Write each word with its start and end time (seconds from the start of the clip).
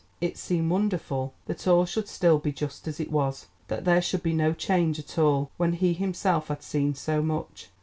It 0.19 0.35
seemed 0.35 0.71
wonderful 0.71 1.35
that 1.45 1.67
all 1.67 1.85
should 1.85 2.07
still 2.07 2.39
be 2.39 2.51
just 2.51 2.87
as 2.87 2.99
it 2.99 3.11
was, 3.11 3.45
that 3.67 3.85
there 3.85 4.01
should 4.01 4.23
be 4.23 4.33
no 4.33 4.51
change 4.51 4.97
at 4.97 5.19
all, 5.19 5.51
when 5.57 5.73
he 5.73 5.93
himself 5.93 6.47
had 6.47 6.63
seen 6.63 6.95
so 6.95 7.21
much. 7.21 7.69